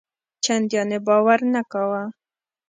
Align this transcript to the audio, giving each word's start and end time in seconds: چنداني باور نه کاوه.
چنداني 0.43 0.99
باور 1.07 1.39
نه 1.53 1.61
کاوه. 1.71 2.03